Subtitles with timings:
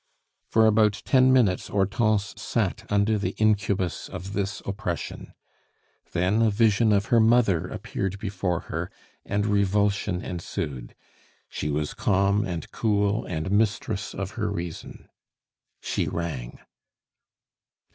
[0.49, 5.35] For about ten minutes Hortense sat under the incubus of this oppression.
[6.11, 8.89] Then a vision of her mother appeared before her,
[9.27, 10.95] and revulsion ensued;
[11.49, 15.07] she was calm and cool, and mistress of her reason.
[15.81, 16.57] She rang.